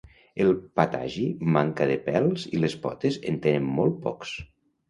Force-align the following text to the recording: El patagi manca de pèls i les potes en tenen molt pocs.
El 0.45 0.47
patagi 0.79 1.25
manca 1.57 1.87
de 1.93 1.99
pèls 2.07 2.47
i 2.59 2.65
les 2.65 2.79
potes 2.87 3.23
en 3.33 3.41
tenen 3.47 3.69
molt 3.77 4.05
pocs. 4.09 4.35